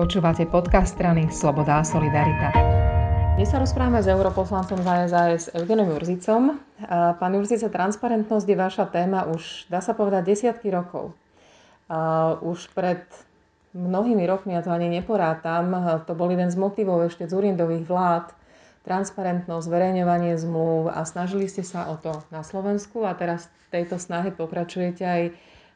[0.00, 2.56] Počúvate podcast strany Sloboda a Solidarita.
[3.36, 6.56] Dnes sa rozprávame s europoslancom za SAS Eugenom Jurzicom.
[7.20, 11.12] Pán Jurzica, transparentnosť je vaša téma už, dá sa povedať, desiatky rokov.
[12.40, 13.04] Už pred
[13.76, 15.68] mnohými rokmi, ja to ani neporátam,
[16.08, 18.32] to bol jeden z motivov ešte z Urindových vlád,
[18.88, 24.00] transparentnosť, zverejňovanie zmluv a snažili ste sa o to na Slovensku a teraz v tejto
[24.00, 25.22] snahe pokračujete aj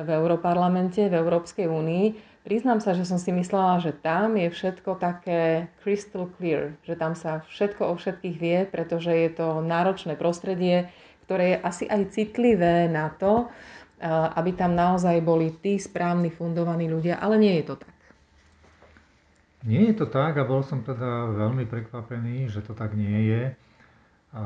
[0.00, 2.32] v Európarlamente, v Európskej únii.
[2.46, 7.18] Priznám sa, že som si myslela, že tam je všetko také crystal clear, že tam
[7.18, 10.86] sa všetko o všetkých vie, pretože je to náročné prostredie,
[11.26, 13.50] ktoré je asi aj citlivé na to,
[14.38, 17.96] aby tam naozaj boli tí správni fundovaní ľudia, ale nie je to tak.
[19.66, 23.42] Nie je to tak a bol som teda veľmi prekvapený, že to tak nie je.
[24.38, 24.44] A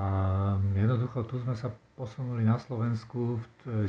[0.73, 1.69] jednoducho tu sme sa
[2.01, 3.37] posunuli na Slovensku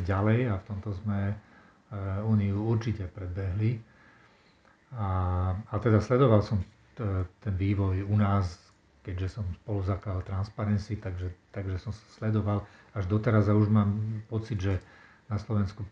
[0.04, 1.32] ďalej a v tomto sme
[2.28, 3.88] Úniu určite predbehli.
[4.92, 5.08] A,
[5.56, 6.60] a teda sledoval som
[6.94, 7.06] t-
[7.40, 8.60] ten vývoj u nás,
[9.02, 12.68] keďže som spoluzakládal Transparency, takže, takže som sledoval.
[12.92, 13.96] Až doteraz a už mám
[14.28, 14.84] pocit, že
[15.26, 15.90] na Slovensku e,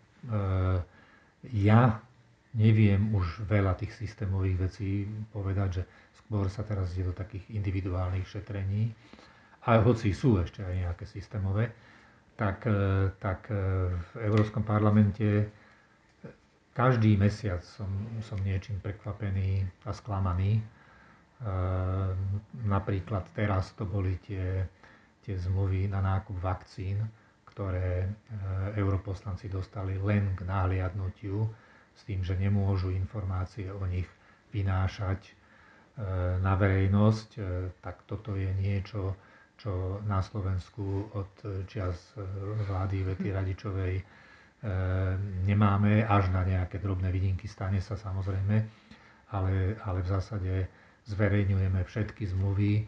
[1.55, 2.03] ja
[2.51, 5.83] neviem už veľa tých systémových vecí povedať, že
[6.19, 8.91] skôr sa teraz ide do takých individuálnych šetrení,
[9.61, 11.75] a hoci sú ešte aj nejaké systémové,
[12.33, 13.55] tak, e, tak e,
[13.91, 15.51] v Európskom parlamente
[16.79, 17.91] každý mesiac som,
[18.23, 20.55] som niečím prekvapený a sklamaný.
[20.55, 20.63] E,
[22.63, 24.63] napríklad teraz to boli tie,
[25.27, 27.03] tie zmluvy na nákup vakcín,
[27.51, 28.09] ktoré e,
[28.79, 31.51] europoslanci dostali len k náhliadnutiu
[31.99, 34.07] s tým, že nemôžu informácie o nich
[34.55, 35.31] vynášať e,
[36.39, 37.29] na verejnosť,
[37.83, 39.19] tak toto je niečo,
[39.59, 41.31] čo na Slovensku od
[41.67, 42.15] čias
[42.71, 43.99] vlády Vety Radičovej
[45.47, 48.55] nemáme až na nejaké drobné vidinky, stane sa samozrejme,
[49.31, 50.53] ale, ale v zásade
[51.07, 52.85] zverejňujeme všetky zmluvy ehm,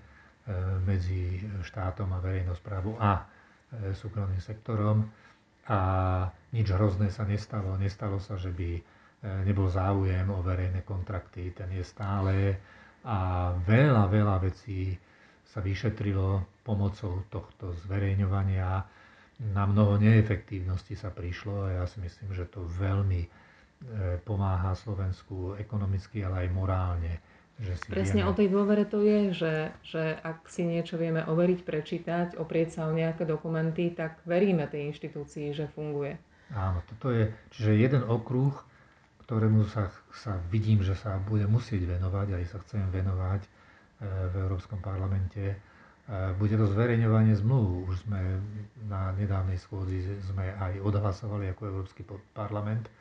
[0.83, 3.23] medzi štátom a verejnou správou a e,
[3.95, 5.07] súkromným sektorom.
[5.69, 5.79] A
[6.51, 7.77] nič hrozné sa nestalo.
[7.77, 8.81] Nestalo sa, že by e,
[9.47, 12.57] nebol záujem o verejné kontrakty, ten je stále
[13.01, 14.93] a veľa, veľa vecí
[15.41, 18.85] sa vyšetrilo pomocou tohto zverejňovania
[19.41, 23.29] na mnoho neefektívnosti sa prišlo a ja si myslím, že to veľmi e,
[24.21, 27.13] pomáha Slovensku ekonomicky, ale aj morálne.
[27.57, 28.29] Že si Presne vieme...
[28.29, 32.81] o tej dôvere to je, že, že ak si niečo vieme overiť, prečítať, oprieť sa
[32.89, 36.21] o nejaké dokumenty, tak veríme tej inštitúcii, že funguje.
[36.53, 38.53] Áno, toto je, čiže jeden okruh,
[39.25, 43.49] ktorému sa, sa vidím, že sa bude musieť venovať, aj sa chcem venovať e,
[44.05, 45.57] v Európskom parlamente,
[46.33, 47.87] bude to zverejňovanie zmluv.
[47.87, 48.41] Už sme
[48.83, 52.91] na nedávnej schôdzi sme aj odhlasovali ako Európsky parlament e,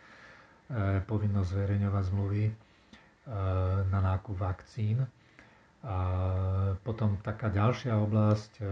[1.01, 2.53] povinnosť zverejňovať zmluvy e,
[3.85, 5.03] na nákup vakcín.
[5.81, 5.97] A
[6.79, 8.65] potom taká ďalšia oblasť, e,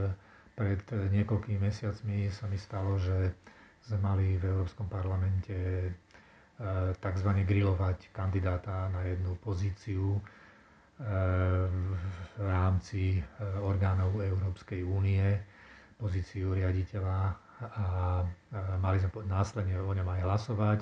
[0.54, 3.34] pred niekoľkými mesiacmi sa mi stalo, že
[3.80, 5.54] sme mali v Európskom parlamente
[6.98, 7.30] tzv.
[7.40, 10.18] grilovať kandidáta na jednu pozíciu
[10.98, 13.22] v rámci eh,
[13.56, 15.22] orgánov Európskej únie
[15.94, 17.18] pozíciu riaditeľa
[17.58, 17.86] a
[18.78, 20.78] mali sme následne o ňom aj hlasovať.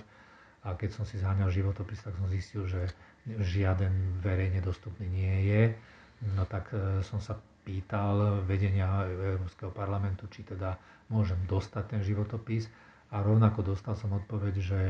[0.60, 2.84] A keď som si zháňal životopis, tak som zistil, že
[3.26, 3.90] žiaden
[4.20, 5.62] verejne dostupný nie je.
[6.30, 10.76] No tak eh, som sa pýtal vedenia Európskeho parlamentu, či teda
[11.06, 12.68] môžem dostať ten životopis.
[13.08, 14.80] A rovnako dostal som odpoveď, že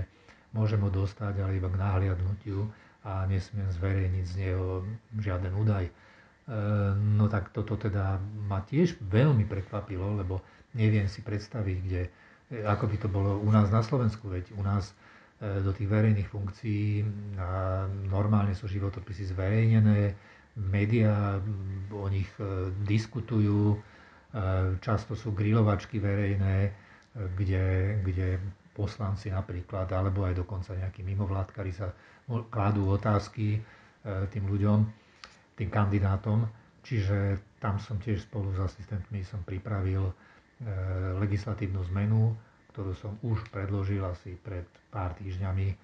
[0.50, 2.64] môžem ho dostať, ale iba k náhliadnutiu
[3.06, 4.82] a nesmiem zverejniť z neho
[5.14, 5.86] žiaden údaj.
[5.86, 5.92] E,
[6.98, 8.18] no tak toto teda
[8.50, 10.42] ma tiež veľmi prekvapilo, lebo
[10.74, 12.02] neviem si predstaviť, kde,
[12.50, 14.90] e, ako by to bolo u nás na Slovensku, veď u nás
[15.38, 17.06] e, do tých verejných funkcií
[18.10, 20.18] normálne sú životopisy zverejnené,
[20.56, 21.38] médiá
[21.92, 22.32] o nich
[22.88, 23.76] diskutujú,
[24.80, 26.72] často sú grilovačky verejné,
[27.36, 27.64] kde,
[28.00, 28.40] kde
[28.76, 31.88] poslanci napríklad, alebo aj dokonca nejakí mimovládkari sa
[32.52, 33.60] kladú otázky e,
[34.28, 34.78] tým ľuďom,
[35.56, 36.44] tým kandidátom.
[36.84, 37.16] Čiže
[37.56, 40.14] tam som tiež spolu s asistentmi som pripravil e,
[41.16, 42.36] legislatívnu zmenu,
[42.70, 45.76] ktorú som už predložil asi pred pár týždňami e,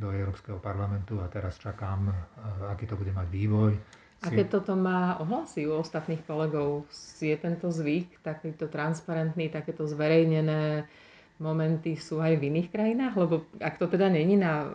[0.00, 2.08] do Európskeho parlamentu a teraz čakám,
[2.66, 3.76] aký to bude mať vývoj.
[4.24, 6.88] A keď toto má ohlasy u ostatných kolegov,
[7.20, 10.88] je tento zvyk takýto transparentný, takéto zverejnené
[11.38, 13.14] momenty sú aj v iných krajinách?
[13.16, 14.72] Lebo ak to teda není na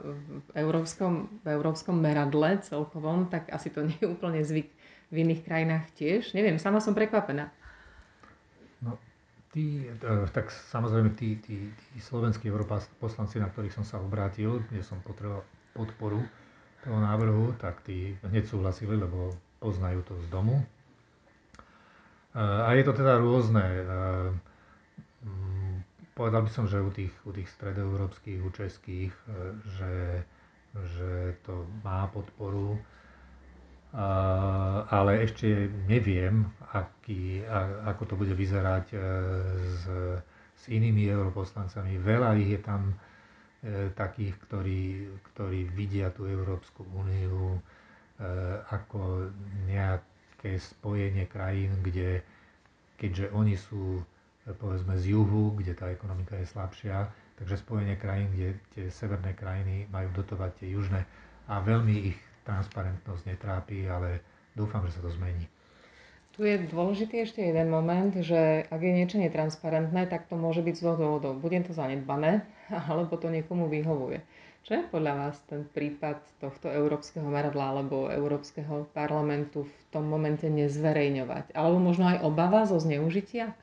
[0.53, 4.69] európskom, v európskom meradle celkovom, tak asi to nie je úplne zvyk
[5.11, 6.31] v iných krajinách tiež.
[6.33, 7.51] Neviem, sama som prekvapená.
[8.81, 8.95] No,
[9.51, 12.47] tí, e, tak samozrejme tí, tí, tí slovenskí
[12.97, 15.43] poslanci, na ktorých som sa obrátil, kde som potreboval
[15.75, 16.23] podporu,
[16.81, 20.65] toho návrhu, tak tí hneď súhlasili, lebo poznajú to z domu.
[22.33, 23.61] A je to teda rôzne.
[26.11, 29.13] Povedal by som, že u tých, u tých stredoeurópskych, u českých,
[29.71, 30.23] že,
[30.75, 31.11] že
[31.41, 32.75] to má podporu,
[34.87, 35.47] ale ešte
[35.85, 37.43] neviem, aký,
[37.85, 38.97] ako to bude vyzerať e,
[39.67, 39.83] s,
[40.55, 41.99] s inými europoslancami.
[41.99, 42.95] Veľa ich je tam e,
[43.91, 44.81] takých, ktorí,
[45.27, 47.59] ktorí vidia tú Európsku úniu e,
[48.69, 49.27] ako
[49.65, 52.23] nejaké spojenie krajín, kde
[52.93, 54.05] keďže oni sú
[54.45, 59.85] povedzme z juhu, kde tá ekonomika je slabšia, takže spojenie krajín, kde tie severné krajiny
[59.93, 61.05] majú dotovať tie južné
[61.45, 64.25] a veľmi ich transparentnosť netrápi, ale
[64.57, 65.45] dúfam, že sa to zmení.
[66.31, 70.75] Tu je dôležitý ešte jeden moment, že ak je niečo netransparentné, tak to môže byť
[70.79, 71.43] z dvoch dôvodov.
[71.43, 72.47] Bude to zanedbané,
[72.89, 74.23] alebo to niekomu vyhovuje.
[74.61, 80.45] Čo je podľa vás ten prípad tohto európskeho meradla alebo európskeho parlamentu v tom momente
[80.45, 81.57] nezverejňovať?
[81.57, 83.57] Alebo možno aj obava zo zneužitia?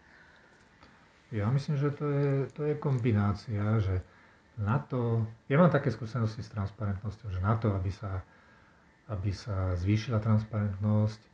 [1.28, 4.00] Ja myslím, že to je, to je kombinácia, že
[4.56, 8.24] na to, ja mám také skúsenosti s transparentnosťou, že na to, aby sa,
[9.12, 11.30] aby sa zvýšila transparentnosť, e,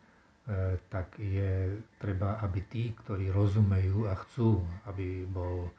[0.91, 5.71] tak je treba, aby tí, ktorí rozumejú a chcú, aby bol,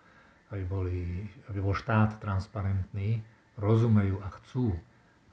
[0.56, 3.20] aby, boli, aby bol štát transparentný,
[3.60, 4.72] rozumejú a chcú,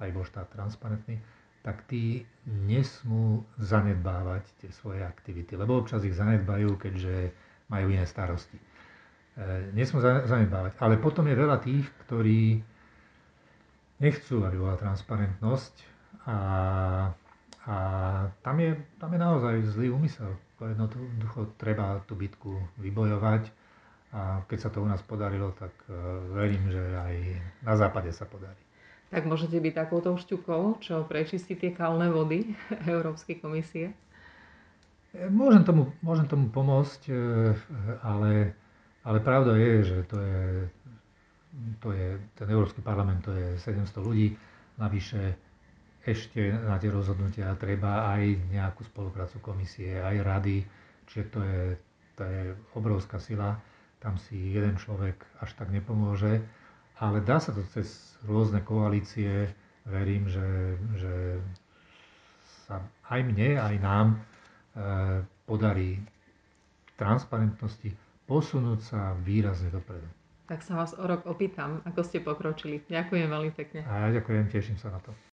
[0.02, 1.22] aby bol štát transparentný,
[1.62, 7.30] tak tí nesmú zanedbávať tie svoje aktivity, lebo občas ich zanedbajú, keďže
[7.70, 8.58] majú iné starosti.
[9.32, 10.76] E, nesmú zanedbávať.
[10.76, 12.60] Ale potom je veľa tých, ktorí
[13.96, 15.74] nechcú, aby bola transparentnosť
[16.28, 16.36] a,
[17.64, 17.76] a
[18.44, 20.36] tam, je, tam je naozaj zlý úmysel.
[20.60, 23.48] To jednoducho treba tú bitku vybojovať
[24.12, 25.96] a keď sa to u nás podarilo, tak e,
[26.36, 27.14] verím, že aj
[27.64, 28.60] na západe sa podarí.
[29.08, 32.52] Tak môžete byť takouto šťukou, čo prečistí tie kalné vody
[32.84, 33.96] Európskej komisie?
[35.16, 37.08] E, môžem tomu, môžem tomu pomôcť,
[38.04, 38.60] ale
[39.02, 40.42] ale pravda je, že to je,
[41.78, 44.34] to je, ten Európsky parlament to je 700 ľudí,
[44.76, 45.34] navyše
[46.02, 50.66] ešte na tie rozhodnutia treba aj nejakú spoluprácu komisie, aj rady,
[51.06, 51.62] čiže to je,
[52.14, 52.40] to je
[52.74, 53.54] obrovská sila,
[53.98, 56.42] tam si jeden človek až tak nepomôže,
[56.98, 57.86] ale dá sa to cez
[58.26, 59.46] rôzne koalície,
[59.82, 60.46] verím, že,
[60.98, 61.14] že
[62.66, 64.18] sa aj mne, aj nám e,
[65.46, 66.02] podarí
[66.94, 67.94] transparentnosti
[68.26, 70.06] posunúť sa výrazne dopredu.
[70.50, 72.82] Tak sa vás o rok opýtam, ako ste pokročili.
[72.84, 73.86] Ďakujem veľmi pekne.
[73.88, 75.14] A ja ďakujem, teším sa na to.